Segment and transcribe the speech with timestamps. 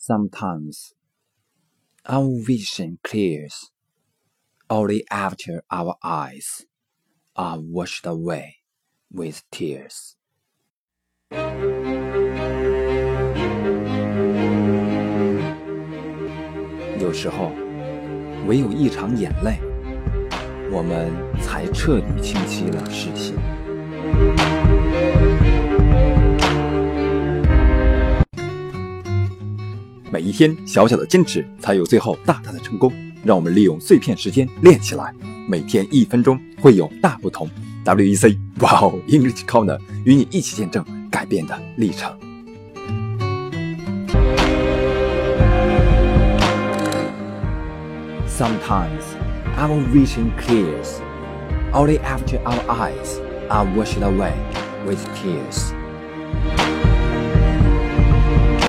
[0.00, 0.92] Sometimes
[2.08, 3.70] our vision clears
[4.70, 6.64] only after our eyes
[7.34, 8.62] are washed away
[9.10, 10.14] with tears.
[17.00, 17.52] 有时候，
[18.46, 19.58] 唯有一场眼泪，
[20.70, 21.12] 我们
[21.42, 23.34] 才彻底清晰了视线。
[30.11, 32.91] 每一天小小的坚持，才有最后大大的成功。
[33.23, 35.13] 让我们利用碎片时间练起来，
[35.47, 37.49] 每天一分钟会有大不同。
[37.85, 42.11] WEC Wow English Corner 与你一起见证改变的历程。
[48.27, 49.03] Sometimes
[49.57, 50.99] our vision clears
[51.71, 54.33] only after our eyes are washed away
[54.85, 55.73] with tears.